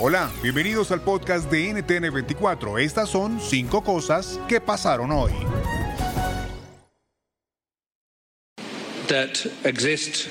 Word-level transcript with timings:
Hola, 0.00 0.30
bienvenidos 0.44 0.92
al 0.92 1.00
podcast 1.00 1.50
de 1.50 1.74
NTN24. 1.74 2.80
Estas 2.80 3.08
son 3.08 3.40
cinco 3.40 3.82
cosas 3.82 4.38
que 4.46 4.60
pasaron 4.60 5.10
hoy. 5.10 5.32
that 9.08 9.30
exist 9.64 10.28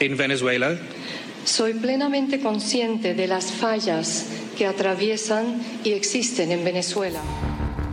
in 0.00 0.18
Venezuela. 0.18 0.76
Soy 1.46 1.72
plenamente 1.72 2.40
consciente 2.40 3.14
de 3.14 3.26
las 3.26 3.50
fallas 3.50 4.26
que 4.58 4.66
atraviesan 4.66 5.62
y 5.84 5.92
existen 5.92 6.52
en 6.52 6.62
Venezuela. 6.62 7.20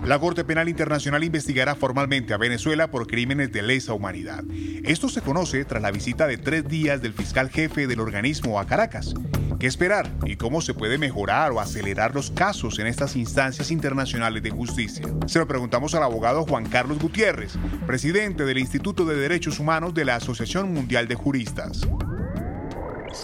La 0.03 0.19
Corte 0.19 0.43
Penal 0.43 0.67
Internacional 0.67 1.23
investigará 1.23 1.75
formalmente 1.75 2.33
a 2.33 2.37
Venezuela 2.37 2.91
por 2.91 3.07
crímenes 3.07 3.53
de 3.53 3.61
lesa 3.61 3.93
humanidad. 3.93 4.43
Esto 4.83 5.07
se 5.07 5.21
conoce 5.21 5.63
tras 5.63 5.81
la 5.81 5.91
visita 5.91 6.27
de 6.27 6.37
tres 6.37 6.67
días 6.67 7.01
del 7.01 7.13
fiscal 7.13 7.49
jefe 7.49 7.87
del 7.87 8.01
organismo 8.01 8.59
a 8.59 8.67
Caracas. 8.67 9.13
¿Qué 9.59 9.67
esperar 9.67 10.09
y 10.25 10.37
cómo 10.37 10.61
se 10.61 10.73
puede 10.73 10.97
mejorar 10.97 11.51
o 11.51 11.59
acelerar 11.59 12.15
los 12.15 12.31
casos 12.31 12.79
en 12.79 12.87
estas 12.87 13.17
instancias 13.17 13.71
internacionales 13.71 14.41
de 14.41 14.51
justicia? 14.51 15.05
Se 15.27 15.37
lo 15.37 15.49
preguntamos 15.49 15.93
al 15.95 16.03
abogado 16.03 16.45
Juan 16.45 16.69
Carlos 16.69 16.97
Gutiérrez, 16.97 17.57
presidente 17.85 18.45
del 18.45 18.57
Instituto 18.57 19.03
de 19.03 19.17
Derechos 19.17 19.59
Humanos 19.59 19.93
de 19.93 20.05
la 20.05 20.15
Asociación 20.15 20.73
Mundial 20.73 21.09
de 21.09 21.15
Juristas. 21.15 21.81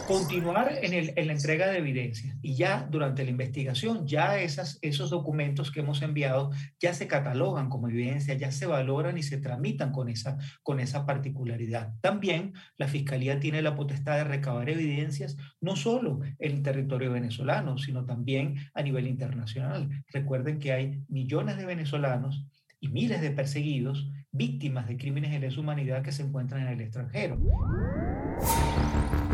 Continuar 0.07 0.79
en, 0.81 0.93
el- 0.93 1.13
la 1.27 1.33
entrega 1.33 1.67
de 1.67 1.77
evidencia 1.79 2.37
y 2.41 2.55
ya 2.55 2.87
durante 2.89 3.23
la 3.23 3.29
investigación, 3.31 4.07
ya 4.07 4.39
esas, 4.39 4.77
esos 4.81 5.09
documentos 5.09 5.71
que 5.71 5.79
hemos 5.79 6.01
enviado 6.01 6.51
ya 6.79 6.93
se 6.93 7.07
catalogan 7.07 7.69
como 7.69 7.87
evidencia, 7.89 8.33
ya 8.35 8.51
se 8.51 8.65
valoran 8.65 9.17
y 9.17 9.23
se 9.23 9.37
tramitan 9.37 9.91
con 9.91 10.09
esa, 10.09 10.37
con 10.63 10.79
esa 10.79 11.05
particularidad. 11.05 11.93
También 12.01 12.53
la 12.77 12.87
Fiscalía 12.87 13.39
tiene 13.39 13.61
la 13.61 13.75
potestad 13.75 14.17
de 14.17 14.23
recabar 14.25 14.69
evidencias 14.69 15.37
no 15.61 15.75
solo 15.75 16.19
en 16.39 16.51
el 16.51 16.61
territorio 16.63 17.11
venezolano, 17.11 17.77
sino 17.77 18.05
también 18.05 18.55
a 18.73 18.81
nivel 18.81 19.07
internacional. 19.07 19.89
Recuerden 20.11 20.59
que 20.59 20.71
hay 20.73 21.03
millones 21.07 21.57
de 21.57 21.65
venezolanos 21.65 22.45
y 22.79 22.89
miles 22.89 23.21
de 23.21 23.31
perseguidos, 23.31 24.09
víctimas 24.31 24.87
de 24.87 24.97
crímenes 24.97 25.31
de 25.31 25.39
lesa 25.39 25.59
humanidad 25.59 26.03
que 26.03 26.11
se 26.11 26.23
encuentran 26.23 26.61
en 26.63 26.73
el 26.73 26.81
extranjero. 26.81 27.39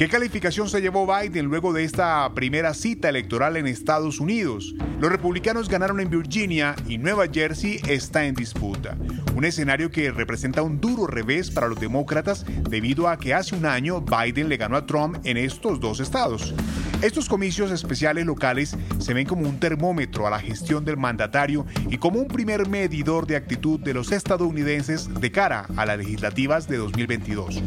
¿Qué 0.01 0.09
calificación 0.09 0.67
se 0.67 0.81
llevó 0.81 1.05
Biden 1.05 1.45
luego 1.45 1.73
de 1.73 1.83
esta 1.83 2.33
primera 2.33 2.73
cita 2.73 3.07
electoral 3.07 3.55
en 3.55 3.67
Estados 3.67 4.19
Unidos? 4.19 4.73
Los 4.99 5.11
republicanos 5.11 5.69
ganaron 5.69 5.99
en 5.99 6.09
Virginia 6.09 6.75
y 6.87 6.97
Nueva 6.97 7.25
Jersey 7.31 7.79
está 7.87 8.25
en 8.25 8.33
disputa. 8.33 8.97
Un 9.35 9.45
escenario 9.45 9.91
que 9.91 10.09
representa 10.09 10.63
un 10.63 10.81
duro 10.81 11.05
revés 11.05 11.51
para 11.51 11.67
los 11.67 11.79
demócratas 11.79 12.47
debido 12.67 13.07
a 13.07 13.19
que 13.19 13.35
hace 13.35 13.55
un 13.55 13.67
año 13.67 14.01
Biden 14.01 14.49
le 14.49 14.57
ganó 14.57 14.75
a 14.75 14.87
Trump 14.87 15.17
en 15.23 15.37
estos 15.37 15.79
dos 15.79 15.99
estados. 15.99 16.55
Estos 17.03 17.29
comicios 17.29 17.69
especiales 17.69 18.25
locales 18.25 18.75
se 18.97 19.13
ven 19.13 19.27
como 19.27 19.47
un 19.47 19.59
termómetro 19.59 20.25
a 20.25 20.31
la 20.31 20.39
gestión 20.39 20.83
del 20.83 20.97
mandatario 20.97 21.65
y 21.91 21.97
como 21.97 22.19
un 22.19 22.27
primer 22.27 22.67
medidor 22.67 23.27
de 23.27 23.35
actitud 23.35 23.79
de 23.79 23.93
los 23.93 24.11
estadounidenses 24.11 25.13
de 25.13 25.31
cara 25.31 25.67
a 25.77 25.85
las 25.85 25.99
legislativas 25.99 26.67
de 26.67 26.77
2022. 26.77 27.61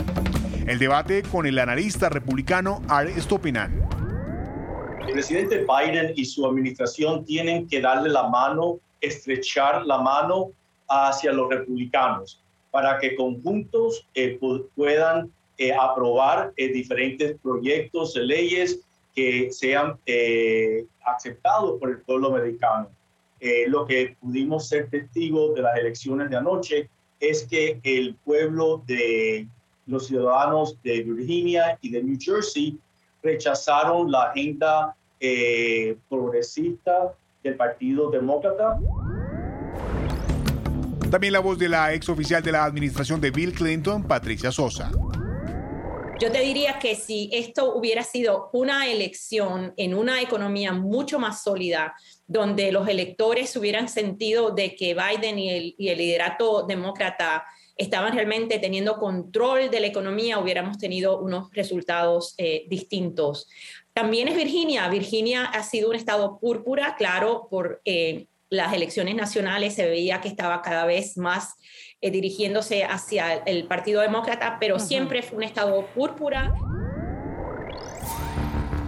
El 0.67 0.79
debate 0.79 1.24
con 1.31 1.47
el 1.47 1.59
analista 1.59 2.09
republicano 2.09 2.83
Art 2.89 3.11
Stopinan. 3.19 3.73
El 5.07 5.13
presidente 5.13 5.65
Biden 5.67 6.13
y 6.17 6.25
su 6.25 6.47
administración 6.47 7.25
tienen 7.25 7.69
que 7.69 7.81
darle 7.81 8.11
la 8.11 8.29
mano, 8.29 8.79
estrechar 9.01 9.85
la 9.87 9.99
mano 9.99 10.51
hacia 10.89 11.33
los 11.33 11.51
republicanos 11.51 12.41
para 12.71 12.99
que 12.99 13.15
conjuntos 13.15 14.07
eh, 14.15 14.39
pu- 14.41 14.67
puedan 14.75 15.31
eh, 15.59 15.73
aprobar 15.73 16.53
eh, 16.57 16.69
diferentes 16.73 17.37
proyectos 17.43 18.15
de 18.15 18.23
leyes 18.23 18.81
que 19.15 19.53
sean 19.53 19.97
eh, 20.07 20.85
aceptados 21.05 21.79
por 21.79 21.91
el 21.91 21.99
pueblo 22.01 22.35
americano. 22.35 22.89
Eh, 23.41 23.67
lo 23.69 23.87
que 23.87 24.17
pudimos 24.21 24.69
ser 24.69 24.89
testigos 24.91 25.55
de 25.55 25.63
las 25.63 25.77
elecciones 25.79 26.31
de 26.31 26.37
anoche 26.37 26.89
es 27.21 27.47
que 27.47 27.79
el 27.85 28.17
pueblo 28.25 28.83
de 28.87 29.47
los 29.87 30.07
ciudadanos 30.07 30.81
de 30.83 31.03
Virginia 31.03 31.79
y 31.81 31.91
de 31.91 32.03
New 32.03 32.19
Jersey 32.21 32.79
rechazaron 33.23 34.11
la 34.11 34.25
agenda 34.25 34.97
eh, 35.21 35.97
progresista 36.09 37.15
del 37.43 37.57
Partido 37.57 38.11
Demócrata. 38.11 38.79
También 41.11 41.33
la 41.33 41.41
voz 41.41 41.59
de 41.59 41.69
la 41.69 41.93
ex 41.95 42.09
oficial 42.09 42.43
de 42.43 42.53
la 42.53 42.65
administración 42.65 43.21
de 43.21 43.31
Bill 43.31 43.53
Clinton, 43.53 44.03
Patricia 44.03 44.51
Sosa. 44.51 44.91
Yo 46.21 46.31
te 46.31 46.41
diría 46.41 46.79
que 46.79 46.95
si 46.95 47.29
esto 47.33 47.75
hubiera 47.75 48.03
sido 48.03 48.49
una 48.53 48.87
elección 48.87 49.75
en 49.77 49.95
una 49.95 50.23
economía 50.23 50.73
mucho 50.73 51.19
más 51.19 51.43
sólida, 51.43 51.95
donde 52.27 52.73
los 52.73 52.89
electores 52.89 53.55
hubieran 53.57 53.89
sentido 53.89 54.51
de 54.51 54.75
que 54.77 54.95
Biden 54.95 55.39
y 55.39 55.51
el, 55.51 55.75
y 55.77 55.89
el 55.89 55.99
liderato 55.99 56.65
demócrata 56.67 57.45
estaban 57.77 58.13
realmente 58.15 58.59
teniendo 58.59 58.99
control 58.99 59.71
de 59.71 59.81
la 59.81 59.87
economía, 59.87 60.39
hubiéramos 60.39 60.79
tenido 60.79 61.19
unos 61.19 61.51
resultados 61.53 62.35
eh, 62.39 62.65
distintos. 62.69 63.49
También 63.93 64.29
es 64.29 64.37
Virginia. 64.37 64.89
Virginia 64.89 65.45
ha 65.45 65.63
sido 65.63 65.91
un 65.91 65.97
estado 65.97 66.39
púrpura, 66.39 66.97
claro, 66.97 67.49
por 67.51 67.81
eh, 67.85 68.27
las 68.49 68.73
elecciones 68.73 69.15
nacionales 69.15 69.75
se 69.75 69.87
veía 69.87 70.21
que 70.21 70.29
estaba 70.29 70.63
cada 70.63 70.85
vez 70.87 71.17
más 71.17 71.55
eh, 72.01 72.11
dirigiéndose 72.11 72.85
hacia 72.85 73.35
el 73.35 73.67
Partido 73.67 74.01
Demócrata, 74.01 74.59
pero 74.61 74.79
siempre 74.79 75.23
fue 75.23 75.39
un 75.39 75.45
estado 75.45 75.87
púrpura. 75.95 76.55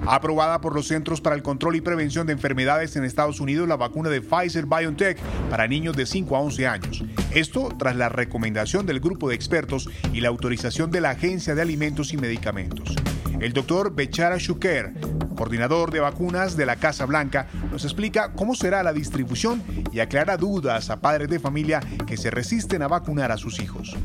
Aprobada 0.09 0.61
por 0.61 0.73
los 0.73 0.87
Centros 0.87 1.21
para 1.21 1.35
el 1.35 1.43
Control 1.43 1.75
y 1.75 1.81
Prevención 1.81 2.29
de 2.29 2.33
Enfermedades 2.33 2.95
en 2.95 3.05
Estados 3.05 3.41
Unidos 3.41 3.67
la 3.67 3.77
vacuna 3.77 4.09
de 4.09 4.21
Pfizer 4.21 4.65
BioNTech 4.67 5.19
para 5.51 5.67
niños 5.67 5.97
de 5.97 6.07
5 6.07 6.37
a 6.37 6.41
11 6.41 6.67
años. 6.69 7.05
Esto 7.33 7.71
tras 7.77 7.97
la 7.97 8.09
recomendación 8.09 8.87
del 8.87 9.01
grupo 9.01 9.29
de 9.29 9.35
expertos 9.35 9.89
y 10.13 10.21
la 10.21 10.29
autorización 10.29 10.93
de 10.93 11.01
la 11.01 11.11
Agencia 11.11 11.57
de 11.57 11.63
Alimentos 11.63 12.13
y 12.13 12.19
Medicamentos. 12.19 12.95
El 13.41 13.53
doctor 13.53 13.97
Bechara 13.97 14.39
Shuker, 14.39 14.93
coordinador 15.37 15.91
de 15.91 15.99
vacunas 15.99 16.57
de 16.57 16.67
la 16.67 16.77
Casa 16.77 17.05
Blanca, 17.05 17.49
nos 17.73 17.85
explica 17.85 18.33
cómo 18.33 18.55
será 18.55 18.85
la 18.85 18.93
distribución 18.93 19.63
y 19.93 19.99
aclara 19.99 20.37
dudas 20.37 20.89
a 20.89 21.01
padres 21.01 21.29
de 21.29 21.41
familia 21.41 21.81
que 22.07 22.17
se 22.17 22.31
resisten 22.31 22.83
a 22.83 22.89
vacunar 22.89 23.33
a 23.33 23.37
sus 23.37 23.59
hijos. 23.61 23.97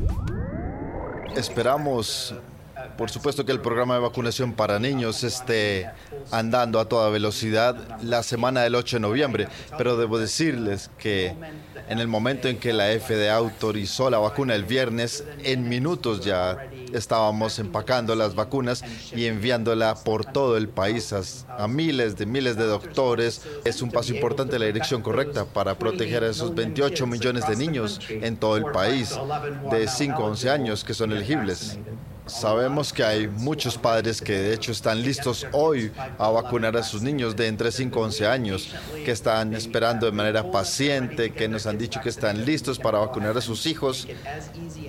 Esperamos, 1.36 2.34
por 2.96 3.10
supuesto, 3.10 3.44
que 3.44 3.52
el 3.52 3.60
programa 3.60 3.94
de 3.94 4.00
vacunación 4.00 4.52
para 4.52 4.78
niños 4.78 5.24
esté 5.24 5.90
andando 6.30 6.80
a 6.80 6.88
toda 6.88 7.10
velocidad 7.10 7.76
la 8.02 8.22
semana 8.22 8.62
del 8.62 8.74
8 8.74 8.96
de 8.96 9.00
noviembre, 9.00 9.48
pero 9.76 9.96
debo 9.96 10.18
decirles 10.18 10.90
que 10.98 11.34
en 11.88 11.98
el 11.98 12.08
momento 12.08 12.48
en 12.48 12.58
que 12.58 12.72
la 12.72 12.88
FDA 12.88 13.34
autorizó 13.34 14.10
la 14.10 14.18
vacuna 14.18 14.54
el 14.54 14.64
viernes, 14.64 15.24
en 15.42 15.68
minutos 15.68 16.24
ya 16.24 16.58
estábamos 16.92 17.58
empacando 17.58 18.14
las 18.14 18.34
vacunas 18.34 18.84
y 19.14 19.26
enviándola 19.26 19.94
por 19.94 20.24
todo 20.24 20.56
el 20.56 20.68
país 20.68 21.12
a, 21.12 21.68
miles 21.68 22.16
de 22.16 22.26
miles 22.26 22.56
de 22.56 22.64
doctores. 22.64 23.42
Es 23.64 23.82
un 23.82 23.90
paso 23.90 24.14
importante 24.14 24.56
en 24.56 24.60
la 24.60 24.66
dirección 24.66 25.02
correcta 25.02 25.44
para 25.44 25.78
proteger 25.78 26.24
a 26.24 26.30
esos 26.30 26.54
28 26.54 27.06
millones 27.06 27.46
de 27.46 27.56
niños 27.56 28.00
en 28.08 28.36
todo 28.36 28.56
el 28.56 28.64
país 28.66 29.18
de 29.70 29.88
5 29.88 30.22
a 30.22 30.26
11 30.26 30.50
años 30.50 30.84
que 30.84 30.94
son 30.94 31.12
elegibles. 31.12 31.78
Sabemos 32.26 32.92
que 32.92 33.02
hay 33.02 33.26
muchos 33.26 33.76
padres 33.76 34.20
que 34.20 34.32
de 34.32 34.54
hecho 34.54 34.70
están 34.70 35.02
listos 35.02 35.46
hoy 35.52 35.90
a 36.18 36.30
vacunar 36.30 36.76
a 36.76 36.82
sus 36.84 37.02
niños 37.02 37.34
de 37.34 37.48
entre 37.48 37.72
5 37.72 37.98
y 37.98 38.02
11 38.02 38.26
años, 38.26 38.74
que 39.04 39.10
están 39.10 39.54
esperando 39.54 40.06
de 40.06 40.12
manera 40.12 40.50
paciente, 40.50 41.32
que 41.32 41.48
nos 41.48 41.66
han 41.66 41.78
dicho 41.78 42.00
que 42.00 42.08
están 42.08 42.44
listos 42.44 42.78
para 42.78 42.98
vacunar 43.00 43.36
a 43.36 43.40
sus 43.40 43.66
hijos 43.66 44.06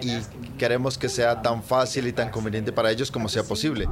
y 0.02 0.20
queremos 0.60 0.98
que 0.98 1.10
sea 1.10 1.42
tan 1.42 1.64
fácil 1.64 2.08
y 2.08 2.14
tan 2.14 2.30
conveniente 2.30 2.72
para 2.72 2.92
ellos 2.92 3.10
como 3.10 3.28
sea 3.28 3.44
posible. 3.44 3.88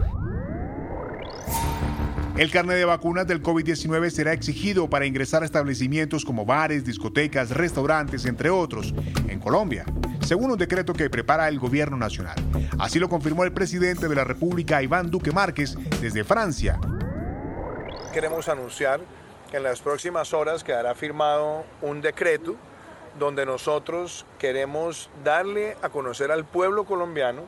El 2.38 2.50
carnet 2.50 2.78
de 2.78 2.86
vacunas 2.86 3.28
del 3.28 3.44
COVID-19 3.44 4.10
será 4.10 4.32
exigido 4.32 4.90
para 4.90 5.06
ingresar 5.06 5.44
a 5.44 5.46
establecimientos 5.46 6.24
como 6.24 6.46
bares, 6.46 6.86
discotecas, 6.86 7.50
restaurantes, 7.52 8.26
entre 8.26 8.50
otros, 8.50 8.94
en 9.28 9.40
Colombia, 9.40 9.86
según 10.26 10.50
un 10.50 10.58
decreto 10.58 10.94
que 10.94 11.10
prepara 11.10 11.50
el 11.50 11.60
gobierno 11.60 11.98
nacional. 11.98 12.36
Así 12.80 13.00
lo 13.00 13.10
confirmó 13.10 13.44
el 13.44 13.52
presidente 13.52 14.08
de 14.08 14.16
la 14.16 14.24
República, 14.24 14.82
Iván 14.82 15.12
Duque 15.12 15.32
Márquez, 15.32 15.76
desde 16.00 16.24
Francia. 16.24 16.80
Queremos 18.14 18.48
anunciar 18.48 19.02
que 19.52 19.58
en 19.58 19.64
las 19.64 19.82
próximas 19.82 20.34
horas 20.34 20.64
quedará 20.64 20.96
firmado 20.96 21.66
un 21.82 22.02
decreto 22.02 22.56
donde 23.20 23.46
nosotros 23.46 24.26
queremos 24.40 25.10
darle 25.24 25.76
a 25.82 25.90
conocer 25.90 26.32
al 26.32 26.46
pueblo 26.46 26.86
colombiano 26.86 27.44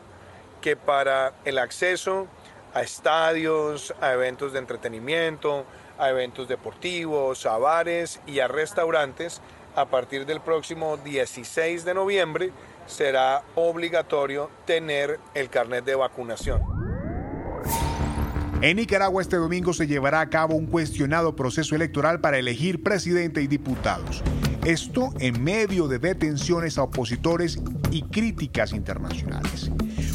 que 0.61 0.75
para 0.75 1.33
el 1.45 1.57
acceso 1.57 2.27
a 2.73 2.81
estadios, 2.81 3.93
a 4.01 4.13
eventos 4.13 4.53
de 4.53 4.59
entretenimiento, 4.59 5.65
a 5.97 6.09
eventos 6.09 6.47
deportivos, 6.47 7.45
a 7.45 7.57
bares 7.57 8.19
y 8.25 8.39
a 8.39 8.47
restaurantes, 8.47 9.41
a 9.75 9.85
partir 9.85 10.25
del 10.25 10.41
próximo 10.41 10.97
16 10.97 11.85
de 11.85 11.93
noviembre 11.93 12.51
será 12.85 13.43
obligatorio 13.55 14.49
tener 14.65 15.19
el 15.33 15.49
carnet 15.49 15.85
de 15.85 15.95
vacunación. 15.95 16.61
En 18.61 18.77
Nicaragua 18.77 19.21
este 19.21 19.35
domingo 19.35 19.73
se 19.73 19.87
llevará 19.87 20.21
a 20.21 20.29
cabo 20.29 20.55
un 20.55 20.67
cuestionado 20.67 21.35
proceso 21.35 21.75
electoral 21.75 22.21
para 22.21 22.37
elegir 22.37 22.81
presidente 22.81 23.41
y 23.41 23.47
diputados. 23.47 24.23
Esto 24.63 25.13
en 25.19 25.43
medio 25.43 25.89
de 25.89 25.99
detenciones 25.99 26.77
a 26.77 26.83
opositores 26.83 27.59
y 27.93 28.01
críticas 28.01 28.73
internacionales. 28.73 29.71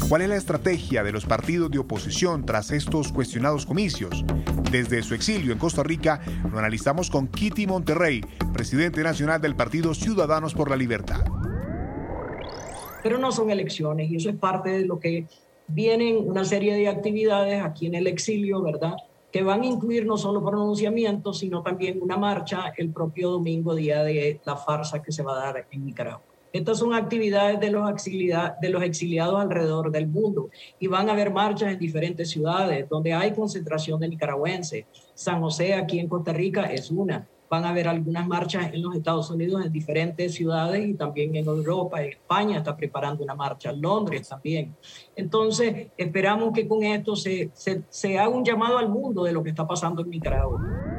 ¿Cuál 0.09 0.23
es 0.23 0.29
la 0.29 0.35
estrategia 0.35 1.01
de 1.01 1.13
los 1.13 1.25
partidos 1.25 1.71
de 1.71 1.79
oposición 1.79 2.45
tras 2.45 2.71
estos 2.71 3.13
cuestionados 3.13 3.65
comicios? 3.65 4.25
Desde 4.69 5.01
su 5.01 5.15
exilio 5.15 5.53
en 5.53 5.59
Costa 5.59 5.81
Rica, 5.81 6.21
lo 6.51 6.59
analizamos 6.59 7.09
con 7.09 7.29
Kitty 7.29 7.67
Monterrey, 7.67 8.21
presidente 8.53 9.01
nacional 9.01 9.39
del 9.39 9.55
Partido 9.55 9.93
Ciudadanos 9.93 10.53
por 10.53 10.69
la 10.69 10.75
Libertad. 10.75 11.23
Pero 13.01 13.17
no 13.17 13.31
son 13.31 13.49
elecciones 13.49 14.11
y 14.11 14.17
eso 14.17 14.29
es 14.29 14.35
parte 14.35 14.71
de 14.71 14.85
lo 14.85 14.99
que 14.99 15.27
vienen 15.67 16.17
una 16.17 16.43
serie 16.43 16.75
de 16.75 16.89
actividades 16.89 17.63
aquí 17.63 17.87
en 17.87 17.95
el 17.95 18.07
exilio, 18.07 18.61
¿verdad? 18.61 18.95
Que 19.31 19.41
van 19.41 19.61
a 19.61 19.67
incluir 19.67 20.05
no 20.05 20.17
solo 20.17 20.43
pronunciamientos, 20.43 21.39
sino 21.39 21.63
también 21.63 21.99
una 22.01 22.17
marcha 22.17 22.73
el 22.75 22.89
propio 22.91 23.29
domingo, 23.31 23.73
día 23.73 24.03
de 24.03 24.41
la 24.43 24.57
farsa 24.57 25.01
que 25.01 25.13
se 25.13 25.23
va 25.23 25.33
a 25.33 25.45
dar 25.45 25.67
en 25.71 25.85
Nicaragua. 25.85 26.28
Estas 26.51 26.79
son 26.79 26.93
actividades 26.93 27.59
de 27.59 27.69
los, 27.69 27.89
exiliados 28.83 29.39
alrededor 29.39 29.91
del 29.91 30.07
mundo 30.07 30.49
y 30.79 30.87
van 30.87 31.09
a 31.09 31.13
haber 31.13 31.31
marchas 31.31 31.73
en 31.73 31.79
diferentes 31.79 32.29
ciudades 32.29 32.89
donde 32.89 33.13
hay 33.13 33.33
concentración 33.33 33.99
de 33.99 34.09
nicaragüenses. 34.09 34.85
San 35.13 35.41
José 35.41 35.75
aquí 35.75 35.99
en 35.99 36.07
Costa 36.07 36.33
Rica 36.33 36.63
es 36.63 36.89
una. 36.89 37.27
Van 37.49 37.65
a 37.65 37.69
haber 37.69 37.87
algunas 37.87 38.27
marchas 38.27 38.73
en 38.73 38.81
los 38.81 38.95
Estados 38.95 39.29
Unidos 39.31 39.65
en 39.65 39.71
diferentes 39.71 40.35
ciudades 40.35 40.87
y 40.87 40.93
también 40.93 41.35
en 41.35 41.45
Europa. 41.45 42.01
España 42.03 42.57
está 42.57 42.75
preparando 42.75 43.23
una 43.23 43.33
marcha, 43.33 43.71
Londres 43.71 44.29
también. 44.29 44.75
Entonces, 45.15 45.87
esperamos 45.97 46.53
que 46.53 46.67
con 46.67 46.83
esto 46.83 47.15
se 47.15 48.19
haga 48.19 48.29
un 48.29 48.45
llamado 48.45 48.77
al 48.77 48.89
mundo 48.89 49.23
de 49.23 49.33
lo 49.33 49.41
que 49.43 49.49
está 49.49 49.67
pasando 49.67 50.03
en 50.03 50.11
Nicaragua. 50.11 50.98